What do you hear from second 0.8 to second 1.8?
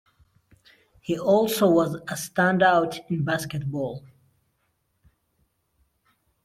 He also